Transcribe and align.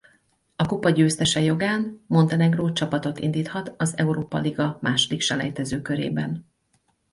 A 0.55 0.65
kupa 0.65 0.89
győztese 0.89 1.39
jogán 1.41 2.01
Montenegró 2.07 2.71
csapatot 2.73 3.19
indíthat 3.19 3.73
az 3.77 3.97
Európa-liga 3.97 4.77
második 4.81 5.21
selejtezőkörében. 5.21 6.45